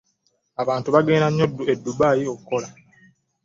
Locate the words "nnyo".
1.29-1.47